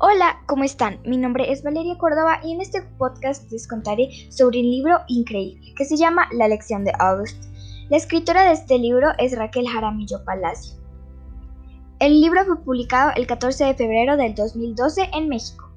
[0.00, 1.00] Hola, ¿cómo están?
[1.04, 5.74] Mi nombre es Valeria Córdoba y en este podcast les contaré sobre un libro increíble
[5.76, 7.44] que se llama La lección de August.
[7.88, 10.78] La escritora de este libro es Raquel Jaramillo Palacio.
[11.98, 15.67] El libro fue publicado el 14 de febrero del 2012 en México.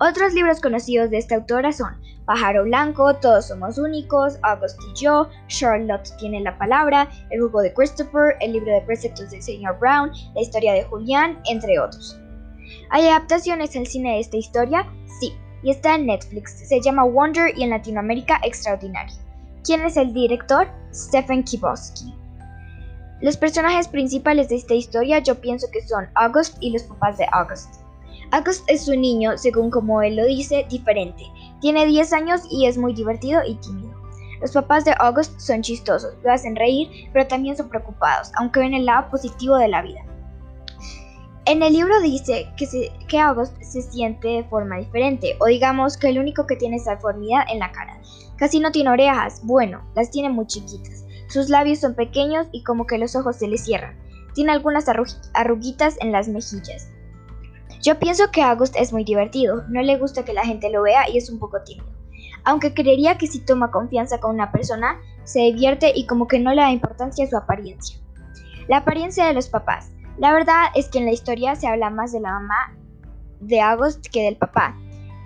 [0.00, 5.28] Otros libros conocidos de esta autora son Pájaro Blanco, Todos Somos Únicos, August y yo,
[5.48, 10.10] Charlotte tiene la palabra, El jugo de Christopher, El libro de preceptos del señor Brown,
[10.34, 12.18] La historia de Julián, entre otros.
[12.90, 14.86] ¿Hay adaptaciones al cine de esta historia?
[15.20, 16.66] Sí, y está en Netflix.
[16.66, 19.14] Se llama Wonder y en Latinoamérica Extraordinario.
[19.64, 20.66] ¿Quién es el director?
[20.92, 22.14] Stephen Kibosky.
[23.20, 27.26] Los personajes principales de esta historia yo pienso que son August y los papás de
[27.32, 27.83] August.
[28.34, 31.22] August es un niño, según como él lo dice, diferente.
[31.60, 33.94] Tiene 10 años y es muy divertido y tímido.
[34.40, 38.74] Los papás de August son chistosos, lo hacen reír, pero también son preocupados, aunque ven
[38.74, 40.00] el lado positivo de la vida.
[41.44, 42.66] En el libro dice que,
[43.06, 46.96] que August se siente de forma diferente, o digamos que el único que tiene esa
[46.96, 48.00] deformidad en la cara.
[48.36, 51.04] Casi no tiene orejas, bueno, las tiene muy chiquitas.
[51.28, 53.96] Sus labios son pequeños y como que los ojos se le cierran.
[54.34, 54.86] Tiene algunas
[55.34, 56.90] arruguitas en las mejillas.
[57.84, 61.06] Yo pienso que August es muy divertido, no le gusta que la gente lo vea
[61.10, 61.86] y es un poco tímido.
[62.42, 66.54] Aunque creería que si toma confianza con una persona, se divierte y como que no
[66.54, 67.98] le da importancia a su apariencia.
[68.68, 69.90] La apariencia de los papás.
[70.16, 72.74] La verdad es que en la historia se habla más de la mamá
[73.40, 74.74] de August que del papá.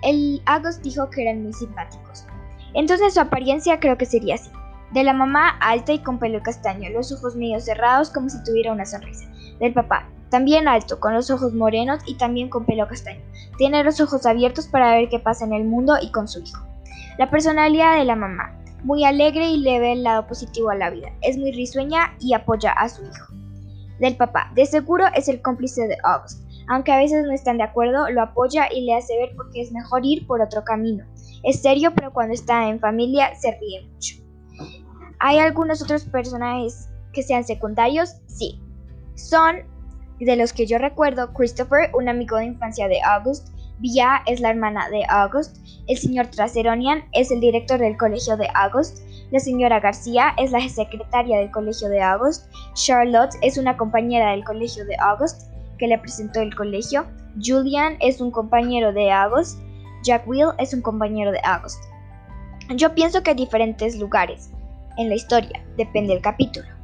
[0.01, 2.25] El August dijo que eran muy simpáticos.
[2.73, 4.49] Entonces su apariencia creo que sería así.
[4.91, 8.73] De la mamá alta y con pelo castaño, los ojos medio cerrados como si tuviera
[8.73, 9.31] una sonrisa.
[9.61, 13.21] Del papá, también alto, con los ojos morenos y también con pelo castaño.
[13.57, 16.65] Tiene los ojos abiertos para ver qué pasa en el mundo y con su hijo.
[17.17, 20.89] La personalidad de la mamá, muy alegre y le ve el lado positivo a la
[20.89, 21.09] vida.
[21.21, 23.33] Es muy risueña y apoya a su hijo
[23.99, 24.51] del papá.
[24.55, 26.43] De seguro es el cómplice de August.
[26.67, 29.71] Aunque a veces no están de acuerdo, lo apoya y le hace ver porque es
[29.71, 31.03] mejor ir por otro camino.
[31.43, 34.15] Es serio, pero cuando está en familia se ríe mucho.
[35.19, 38.15] ¿Hay algunos otros personajes que sean secundarios?
[38.27, 38.61] Sí.
[39.15, 39.57] Son,
[40.25, 43.49] de los que yo recuerdo, Christopher, un amigo de infancia de August,
[43.81, 45.57] Via es la hermana de August,
[45.87, 48.99] el señor Traseronian es el director del colegio de August,
[49.31, 52.51] la señora García es la secretaria del colegio de August.
[52.73, 57.05] Charlotte es una compañera del colegio de August que le presentó el colegio.
[57.41, 59.59] Julian es un compañero de August.
[60.03, 61.79] Jack Will es un compañero de August.
[62.75, 64.49] Yo pienso que hay diferentes lugares
[64.97, 66.78] en la historia, depende del capítulo.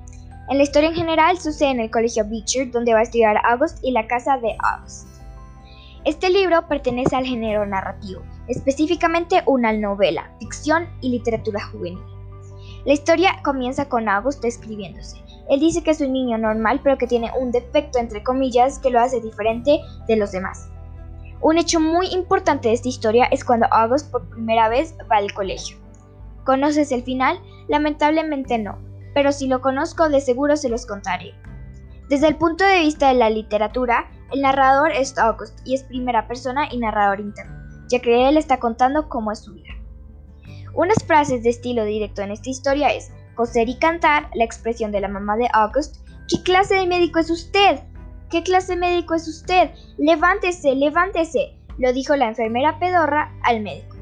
[0.47, 3.79] En la historia en general sucede en el colegio Beecher, donde va a estudiar August,
[3.81, 5.07] y la casa de August.
[6.03, 12.03] Este libro pertenece al género narrativo, específicamente una novela, ficción y literatura juvenil.
[12.85, 15.17] La historia comienza con August describiéndose.
[15.49, 18.91] Él dice que es un niño normal, pero que tiene un defecto, entre comillas, que
[18.91, 20.69] lo hace diferente de los demás.
[21.41, 25.33] Un hecho muy importante de esta historia es cuando August por primera vez va al
[25.33, 25.77] colegio.
[26.43, 27.39] ¿Conoces el final?
[27.67, 28.77] Lamentablemente no,
[29.15, 31.33] pero si lo conozco de seguro se los contaré.
[32.09, 36.27] Desde el punto de vista de la literatura, el narrador es August y es primera
[36.27, 37.55] persona y narrador interno,
[37.87, 39.73] ya que él está contando cómo es su vida.
[40.73, 44.99] Unas frases de estilo directo en esta historia es coser y cantar, la expresión de
[44.99, 46.05] la mamá de August.
[46.27, 47.79] ¿Qué clase de médico es usted?
[48.29, 49.71] ¿Qué clase de médico es usted?
[49.97, 53.95] Levántese, levántese, lo dijo la enfermera pedorra al médico.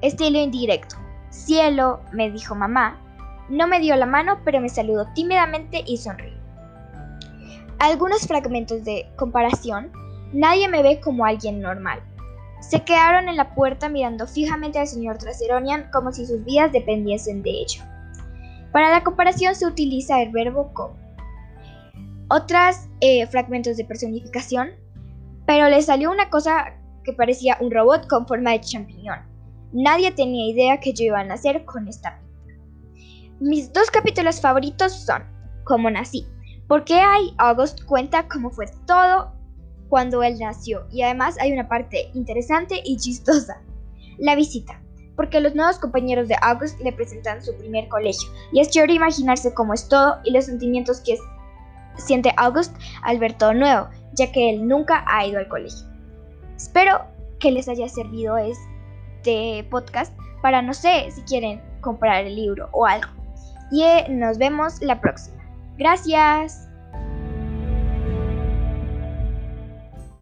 [0.00, 0.96] Estilo indirecto.
[1.28, 3.03] Cielo, me dijo mamá.
[3.48, 6.32] No me dio la mano, pero me saludó tímidamente y sonrió.
[7.78, 9.92] Algunos fragmentos de comparación.
[10.32, 12.02] Nadie me ve como alguien normal.
[12.60, 17.42] Se quedaron en la puerta mirando fijamente al señor Traseronian como si sus vidas dependiesen
[17.42, 17.82] de ello.
[18.72, 20.96] Para la comparación se utiliza el verbo como.
[22.28, 24.70] Otros eh, fragmentos de personificación,
[25.46, 26.74] pero le salió una cosa
[27.04, 29.18] que parecía un robot con forma de champiñón.
[29.72, 32.18] Nadie tenía idea que yo iba a nacer con esta.
[33.44, 35.22] Mis dos capítulos favoritos son
[35.64, 36.26] Cómo nací,
[36.66, 39.34] porque hay August cuenta cómo fue todo
[39.90, 43.60] cuando él nació y además hay una parte interesante y chistosa.
[44.16, 44.80] La visita,
[45.14, 49.52] porque los nuevos compañeros de August le presentan su primer colegio y es chévere imaginarse
[49.52, 51.18] cómo es todo y los sentimientos que
[51.98, 55.86] siente August al ver todo nuevo, ya que él nunca ha ido al colegio.
[56.56, 57.02] Espero
[57.40, 62.86] que les haya servido este podcast para no sé si quieren comprar el libro o
[62.86, 63.23] algo.
[63.74, 65.42] Y nos vemos la próxima.
[65.76, 66.68] Gracias.